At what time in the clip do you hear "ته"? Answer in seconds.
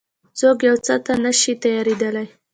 1.05-1.13